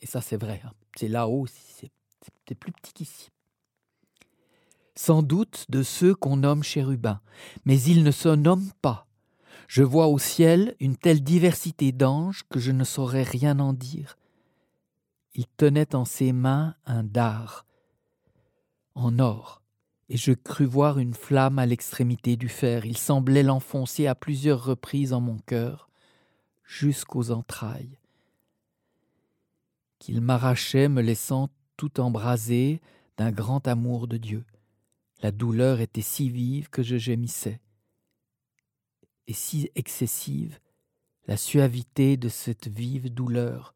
[0.00, 0.72] Et ça c'est vrai, hein.
[0.96, 1.90] c'est là-haut, c'est
[2.54, 3.30] plus petit qu'ici.
[4.96, 7.20] Sans doute de ceux qu'on nomme chérubins,
[7.64, 9.05] mais ils ne se nomment pas.
[9.68, 14.16] Je vois au ciel une telle diversité d'anges que je ne saurais rien en dire.
[15.34, 17.66] Il tenait en ses mains un dard,
[18.94, 19.62] en or,
[20.08, 22.86] et je crus voir une flamme à l'extrémité du fer.
[22.86, 25.90] Il semblait l'enfoncer à plusieurs reprises en mon cœur,
[26.64, 27.98] jusqu'aux entrailles.
[29.98, 32.80] Qu'il m'arrachait, me laissant tout embrasé
[33.16, 34.44] d'un grand amour de Dieu.
[35.22, 37.60] La douleur était si vive que je gémissais,
[39.26, 40.58] et si excessive
[41.26, 43.74] la suavité de cette vive douleur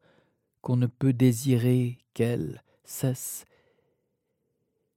[0.61, 3.45] qu'on ne peut désirer qu'elle cesse,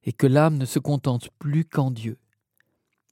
[0.04, 2.18] et que l'âme ne se contente plus qu'en Dieu.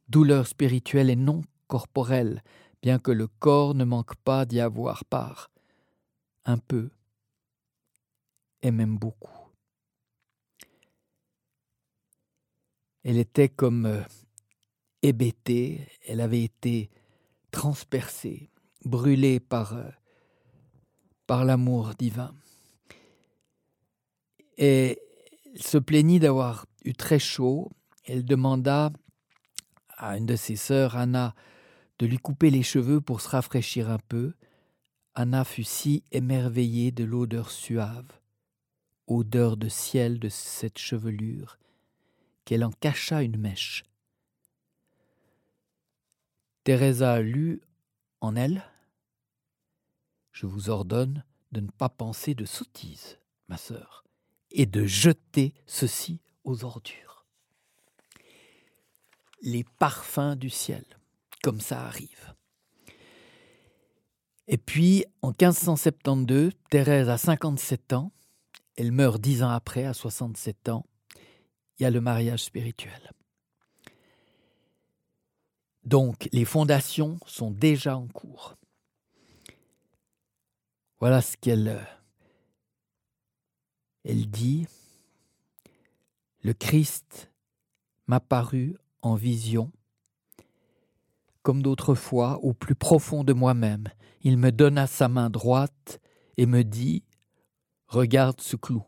[0.08, 2.42] Douleur spirituelle et non corporelle,
[2.82, 5.50] bien que le corps ne manque pas d'y avoir part.
[6.44, 6.90] Un peu,
[8.60, 9.30] et même beaucoup.
[13.04, 14.02] Elle était comme euh,
[15.02, 16.90] hébétée, elle avait été
[17.52, 18.50] transpercée,
[18.84, 19.88] brûlée par, euh,
[21.28, 22.34] par l'amour divin.
[24.58, 24.98] Et
[25.54, 27.70] elle se plaignit d'avoir eu très chaud.
[28.04, 28.90] Elle demanda
[29.96, 31.34] à une de ses sœurs, Anna,
[32.00, 34.32] de lui couper les cheveux pour se rafraîchir un peu.
[35.14, 38.08] Anna fut si émerveillée de l'odeur suave,
[39.06, 41.58] odeur de ciel de cette chevelure,
[42.44, 43.84] qu'elle en cacha une mèche.
[46.64, 47.60] Teresa lut
[48.20, 48.62] en elle
[50.30, 54.04] Je vous ordonne de ne pas penser de sottises, ma sœur,
[54.52, 57.26] et de jeter ceci aux ordures.
[59.42, 60.84] Les parfums du ciel,
[61.42, 62.32] comme ça arrive.
[64.46, 68.12] Et puis, en 1572, Thérèse a 57 ans,
[68.76, 70.86] elle meurt dix ans après, à 67 ans,
[71.78, 73.10] il y a le mariage spirituel.
[75.84, 78.56] Donc, les fondations sont déjà en cours.
[81.00, 81.82] Voilà ce qu'elle euh,
[84.04, 84.66] dit.
[86.42, 87.30] Le Christ
[88.06, 89.72] m'apparut en vision,
[91.42, 93.88] comme d'autres fois, au plus profond de moi-même.
[94.22, 96.00] Il me donna sa main droite
[96.36, 97.04] et me dit
[97.88, 98.84] Regarde ce clou.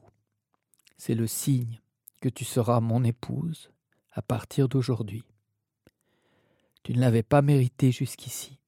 [0.96, 1.80] C'est le signe
[2.20, 3.70] que tu seras mon épouse
[4.12, 5.24] à partir d'aujourd'hui.
[6.84, 8.58] Tu ne l'avais pas mérité jusqu'ici.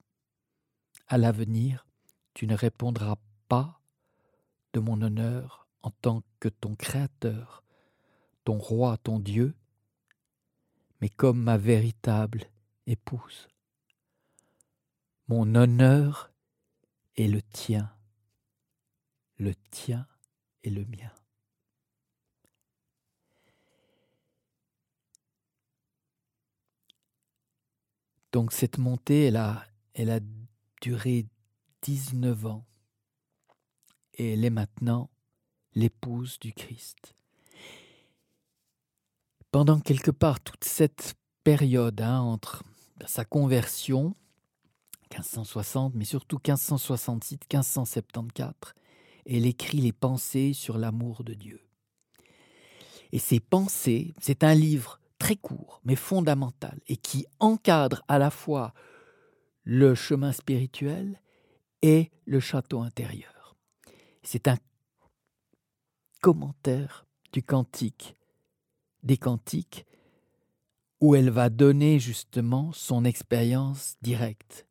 [1.07, 1.87] À l'avenir,
[2.33, 3.83] tu ne répondras pas
[4.73, 7.63] de mon honneur en tant que ton Créateur,
[8.45, 9.55] ton Roi, ton Dieu,
[11.03, 12.45] mais comme ma véritable
[12.87, 13.49] épouse.
[15.29, 16.33] Mon honneur
[17.17, 17.93] est le tien,
[19.37, 20.07] le tien
[20.65, 21.16] est le mien.
[28.37, 29.65] Donc cette montée, elle a,
[29.95, 30.21] elle a
[30.83, 31.25] duré
[31.81, 32.67] 19 ans.
[34.13, 35.09] Et elle est maintenant
[35.75, 37.15] l'épouse du Christ.
[39.51, 41.15] Pendant quelque part toute cette
[41.45, 42.63] période hein, entre
[43.07, 44.15] sa conversion,
[45.13, 48.53] 1560, mais surtout 1566, 1574,
[49.25, 51.63] elle écrit les pensées sur l'amour de Dieu.
[53.13, 58.31] Et ces pensées, c'est un livre très court, mais fondamental, et qui encadre à la
[58.31, 58.73] fois
[59.65, 61.21] le chemin spirituel
[61.83, 63.57] et le château intérieur.
[64.23, 64.57] C'est un
[66.23, 68.15] commentaire du cantique,
[69.03, 69.85] des cantiques,
[71.01, 74.65] où elle va donner justement son expérience directe.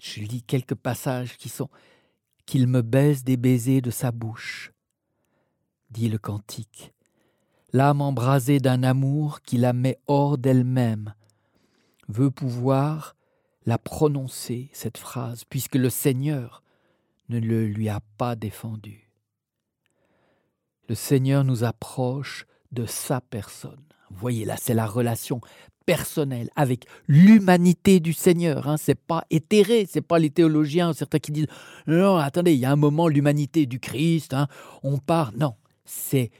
[0.00, 1.70] Je lis quelques passages qui sont
[2.46, 4.72] Qu'il me baise des baisers de sa bouche,
[5.90, 6.94] dit le cantique
[7.72, 11.14] l'âme embrasée d'un amour qui la met hors d'elle-même,
[12.08, 13.16] veut pouvoir
[13.66, 16.62] la prononcer, cette phrase, puisque le Seigneur
[17.28, 19.10] ne le lui a pas défendu.
[20.88, 23.82] Le Seigneur nous approche de sa personne.
[24.10, 25.42] Voyez là, c'est la relation
[25.84, 28.68] personnelle avec l'humanité du Seigneur.
[28.68, 28.76] Hein.
[28.78, 31.46] C'est pas éthéré, c'est pas les théologiens, certains qui disent
[31.86, 34.48] non, attendez, il y a un moment l'humanité du Christ, hein,
[34.82, 35.32] on part.
[35.36, 35.54] Non,
[35.84, 36.30] c'est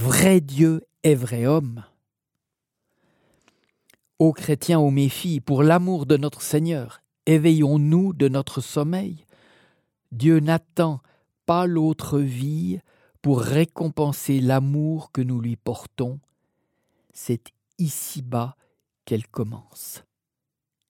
[0.00, 1.84] vrai Dieu et vrai homme.
[4.18, 9.26] Ô chrétiens, ô mes filles, pour l'amour de notre Seigneur, éveillons-nous de notre sommeil.
[10.10, 11.02] Dieu n'attend
[11.44, 12.80] pas l'autre vie
[13.20, 16.18] pour récompenser l'amour que nous lui portons.
[17.12, 18.56] C'est ici-bas
[19.04, 20.02] qu'elle commence.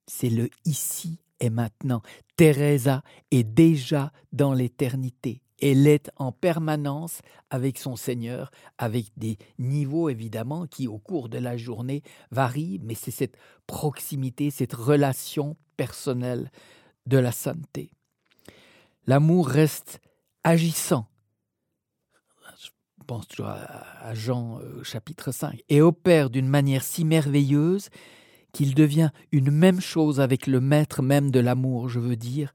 [0.06, 2.02] C'est le ici et maintenant.
[2.36, 3.02] Teresa
[3.32, 10.66] est déjà dans l'éternité elle est en permanence avec son Seigneur, avec des niveaux évidemment
[10.66, 13.36] qui au cours de la journée varient, mais c'est cette
[13.66, 16.50] proximité, cette relation personnelle
[17.06, 17.90] de la sainteté.
[19.06, 20.00] L'amour reste
[20.44, 21.06] agissant.
[22.58, 22.68] Je
[23.06, 27.88] pense toujours à Jean euh, chapitre 5, et opère d'une manière si merveilleuse
[28.52, 32.52] qu'il devient une même chose avec le maître même de l'amour, je veux dire,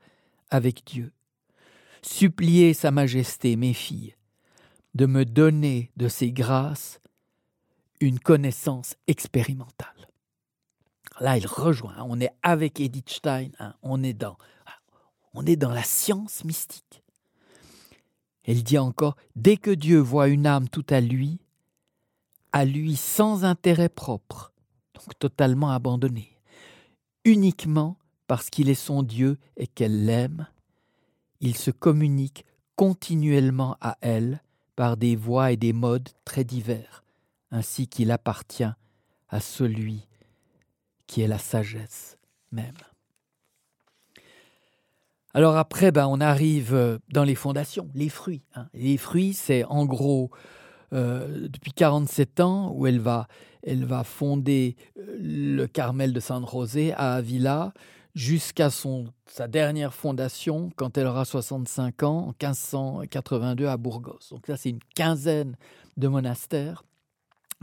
[0.49, 1.11] avec Dieu
[2.05, 4.15] supplier Sa Majesté, mes filles,
[4.93, 6.99] de me donner de ses grâces
[7.99, 9.87] une connaissance expérimentale.
[11.19, 14.37] Là, il rejoint, on est avec Edith Stein, hein, on, est dans,
[15.33, 17.03] on est dans la science mystique.
[18.43, 21.39] Elle dit encore, dès que Dieu voit une âme tout à lui,
[22.51, 24.53] à lui sans intérêt propre,
[24.93, 26.37] donc totalement abandonnée,
[27.23, 27.97] uniquement
[28.27, 30.47] parce qu'il est son Dieu et qu'elle l'aime,
[31.45, 34.41] il se communique continuellement à elle
[34.75, 37.03] par des voies et des modes très divers,
[37.51, 38.63] ainsi qu'il appartient
[39.29, 40.07] à celui
[41.07, 42.17] qui est la sagesse
[42.51, 42.75] même.
[45.33, 48.43] Alors après, ben, on arrive euh, dans les fondations, les fruits.
[48.55, 48.67] Hein.
[48.73, 50.31] Les fruits, c'est en gros
[50.93, 53.27] euh, depuis 47 ans où elle va,
[53.61, 57.73] elle va fonder euh, le Carmel de San José à Avila
[58.15, 58.69] jusqu'à
[59.25, 64.19] sa dernière fondation quand elle aura 65 ans en 1582 à Burgos.
[64.31, 65.57] Donc là, c'est une quinzaine
[65.97, 66.83] de monastères.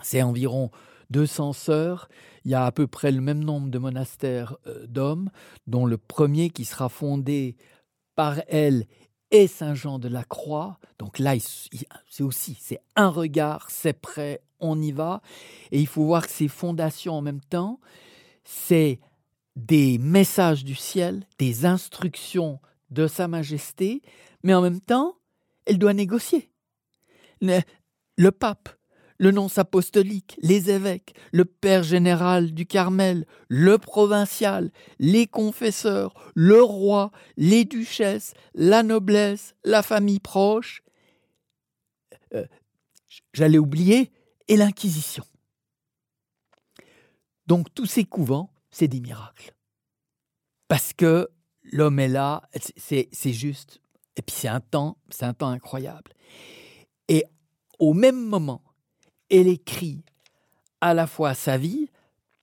[0.02, 0.70] C'est environ
[1.10, 2.08] 200 sœurs.
[2.44, 5.30] Il y a à peu près le même nombre de monastères euh, d'hommes,
[5.66, 7.56] dont le premier qui sera fondé
[8.14, 8.86] par elle
[9.30, 10.78] est Saint Jean de la Croix.
[10.98, 11.34] Donc là,
[12.10, 15.22] c'est aussi, c'est un regard, c'est prêt, on y va.
[15.70, 17.80] Et il faut voir que ces fondations en même temps,
[18.44, 19.00] c'est
[19.56, 24.02] des messages du ciel, des instructions de Sa Majesté,
[24.42, 25.16] mais en même temps,
[25.66, 26.50] elle doit négocier.
[27.40, 28.68] le pape
[29.22, 36.60] le nonce apostolique, les évêques, le père général du Carmel, le provincial, les confesseurs, le
[36.60, 40.82] roi, les duchesses, la noblesse, la famille proche.
[42.34, 42.44] Euh,
[43.32, 44.10] j'allais oublier,
[44.48, 45.24] et l'Inquisition.
[47.46, 49.54] Donc tous ces couvents, c'est des miracles.
[50.66, 51.28] Parce que
[51.62, 52.42] l'homme est là,
[52.76, 53.80] c'est juste,
[54.16, 56.12] et puis c'est un temps, c'est un temps incroyable.
[57.08, 57.24] Et
[57.78, 58.62] au même moment,
[59.30, 60.02] elle écrit
[60.80, 61.88] à la fois sa vie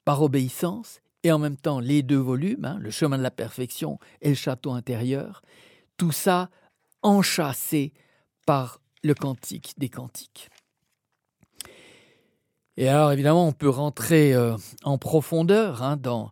[0.05, 3.99] par obéissance et en même temps les deux volumes, hein, le chemin de la perfection
[4.21, 5.41] et le château intérieur,
[5.97, 6.49] tout ça
[7.01, 7.93] enchâssé
[8.45, 10.49] par le cantique des cantiques.
[12.77, 16.31] Et alors évidemment, on peut rentrer euh, en profondeur hein, dans,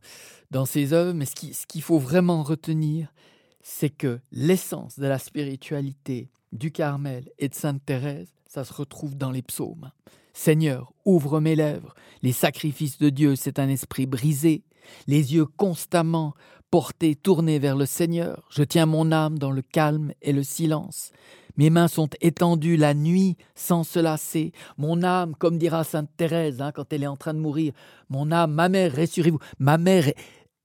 [0.52, 3.14] dans ces œuvres, mais ce qu'il ce faut vraiment retenir,
[3.62, 9.16] c'est que l'essence de la spiritualité du Carmel et de Sainte Thérèse, ça se retrouve
[9.16, 9.92] dans les psaumes.
[10.34, 11.94] Seigneur, ouvre mes lèvres.
[12.22, 14.64] Les sacrifices de Dieu, c'est un esprit brisé,
[15.08, 16.34] les yeux constamment
[16.72, 18.48] portés, tournés vers le Seigneur.
[18.50, 21.12] Je tiens mon âme dans le calme et le silence.
[21.58, 24.52] Mes mains sont étendues la nuit sans se lasser.
[24.78, 27.74] Mon âme, comme dira sainte Thérèse hein, quand elle est en train de mourir,
[28.10, 30.12] mon âme, ma mère, rassurez-vous, ma mère,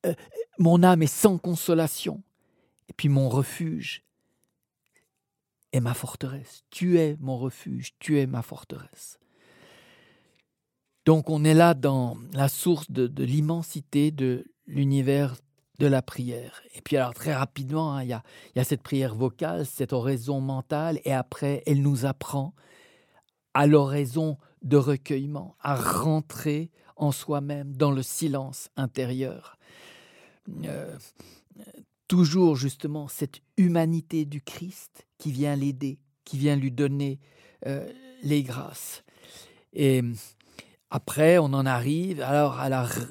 [0.06, 0.14] euh,
[0.58, 2.22] mon âme est sans consolation.
[2.88, 4.04] Et puis mon refuge
[5.72, 6.64] est ma forteresse.
[6.70, 9.18] Tu es mon refuge, tu es ma forteresse.
[11.04, 15.34] Donc on est là dans la source de, l'immensité de l'univers
[15.82, 16.62] de la prière.
[16.76, 21.00] Et puis alors très rapidement, hein, il y, a, cette prière vocale, cette oraison mentale,
[21.04, 22.54] et après elle nous apprend
[23.52, 29.58] à l'oraison de recueillement, à rentrer en soi-même dans le silence intérieur.
[30.66, 30.96] Euh,
[32.06, 37.18] toujours justement cette humanité du Christ qui vient l'aider, qui vient lui donner
[37.66, 37.90] euh,
[38.22, 39.02] les grâces.
[39.72, 40.00] Et
[40.90, 42.68] après, on en arrive alors à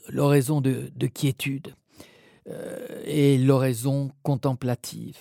[0.07, 1.75] l'oraison de, quiétude
[3.05, 5.17] et l'oraison contemplative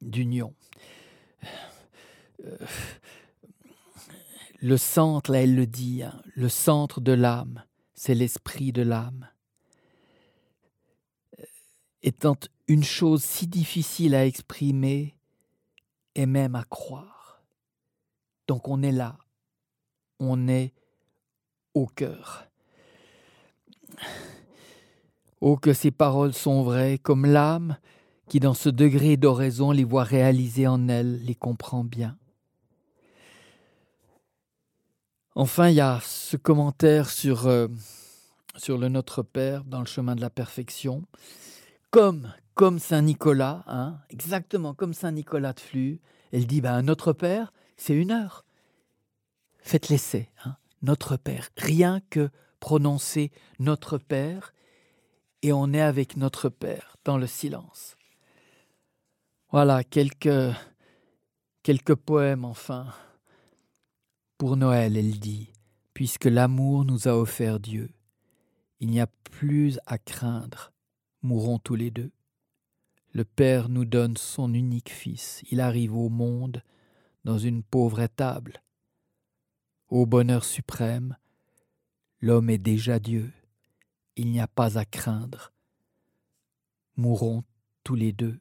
[0.00, 0.54] d'union.
[2.44, 2.56] Euh,
[4.60, 7.64] le centre, là elle le dit, hein, le centre de l'âme,
[7.94, 9.28] c'est l'esprit de l'âme.
[11.38, 11.44] Euh,
[12.02, 12.36] étant
[12.68, 15.16] une chose si difficile à exprimer
[16.14, 17.42] et même à croire.
[18.46, 19.18] Donc on est là,
[20.18, 20.72] on est
[21.74, 22.46] au cœur.
[25.44, 27.76] Oh, que ces paroles sont vraies, comme l'âme
[28.28, 32.16] qui, dans ce degré d'oraison, les voit réalisées en elle, les comprend bien.
[35.34, 37.66] Enfin, il y a ce commentaire sur, euh,
[38.56, 41.02] sur le Notre Père dans le chemin de la perfection.
[41.90, 47.12] Comme, comme Saint Nicolas, hein, exactement comme Saint Nicolas de Flux, elle dit ben, Notre
[47.12, 48.44] Père, c'est une heure.
[49.58, 50.30] Faites l'essai.
[50.44, 50.54] Hein.
[50.82, 51.48] Notre Père.
[51.56, 52.30] Rien que
[52.60, 54.52] prononcer Notre Père,
[55.42, 57.96] et on est avec notre Père dans le silence.
[59.50, 60.54] Voilà quelques,
[61.62, 62.92] quelques poèmes enfin.
[64.38, 65.52] Pour Noël, elle dit,
[65.94, 67.90] puisque l'amour nous a offert Dieu,
[68.80, 70.72] il n'y a plus à craindre,
[71.22, 72.10] mourrons tous les deux.
[73.12, 76.62] Le Père nous donne son unique Fils, il arrive au monde
[77.24, 78.62] dans une pauvre étable,
[79.88, 81.16] au bonheur suprême,
[82.24, 83.32] L'homme est déjà Dieu,
[84.16, 85.52] il n'y a pas à craindre.
[86.96, 87.44] Mourons
[87.84, 88.38] tous les deux.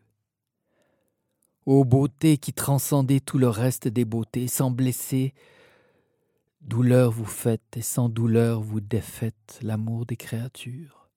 [1.65, 5.34] Ô beauté qui transcendez tout le reste des beautés, sans blesser,
[6.61, 11.09] douleur vous faites et sans douleur vous défaites l'amour des créatures.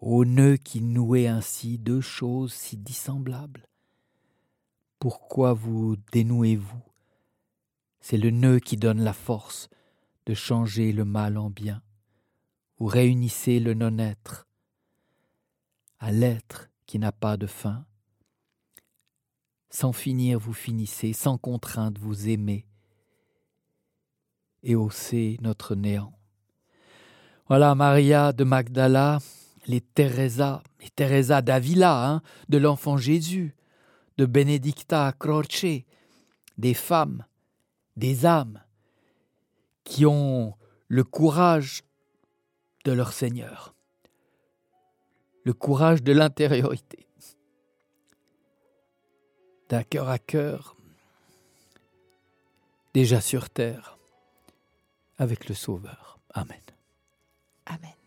[0.00, 3.68] Ô nœud qui nouez ainsi deux choses si dissemblables,
[4.98, 6.82] pourquoi vous dénouez-vous?
[8.00, 9.68] C'est le nœud qui donne la force
[10.26, 11.82] de changer le mal en bien.
[12.78, 14.46] Vous réunissez le non-être
[15.98, 17.84] à l'être qui n'a pas de fin
[19.70, 22.66] sans finir, vous finissez, sans contrainte, vous aimez
[24.62, 26.12] et haussez notre néant.
[27.46, 29.18] Voilà Maria de Magdala,
[29.66, 33.54] les Teresa, les Teresa d'Avila, hein, de l'enfant Jésus,
[34.16, 35.84] de Benedicta Croce,
[36.56, 37.24] des femmes,
[37.96, 38.62] des âmes
[39.84, 40.54] qui ont
[40.88, 41.82] le courage
[42.92, 43.74] leur Seigneur,
[45.44, 47.08] le courage de l'intériorité
[49.68, 50.76] d'un cœur à cœur,
[52.94, 53.98] déjà sur terre,
[55.18, 56.18] avec le Sauveur.
[56.32, 56.60] Amen.
[57.66, 57.97] Amen.